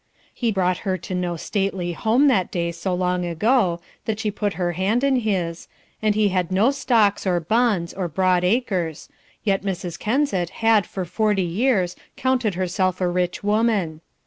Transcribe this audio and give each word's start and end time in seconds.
He 0.33 0.51
brought 0.51 0.79
her 0.79 0.97
to 0.97 1.13
no 1.13 1.37
stately 1.37 1.91
home 1.91 2.27
that 2.27 2.49
day 2.49 2.71
so 2.71 2.91
long 2.91 3.23
ago, 3.23 3.79
that 4.05 4.19
she 4.19 4.31
put 4.31 4.53
her 4.53 4.71
hand 4.71 5.03
in 5.03 5.17
his, 5.17 5.67
and 6.01 6.15
he 6.15 6.29
had 6.29 6.51
no 6.51 6.71
stocks 6.71 7.27
or 7.27 7.39
bonds 7.39 7.93
or 7.93 8.07
broad 8.07 8.43
acres, 8.43 9.09
yet 9.43 9.61
Mrs. 9.61 9.99
Kensett 9.99 10.49
had 10.65 10.87
for 10.87 11.05
forty 11.05 11.43
years 11.43 11.95
counted 12.17 12.55
herself 12.55 12.99
a 12.99 13.07
rich 13.07 13.43
woman. 13.43 14.01